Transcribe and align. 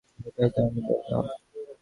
ঐটাই 0.19 0.49
তো 0.55 0.59
আমি 0.61 0.81
বললাম। 0.89 1.23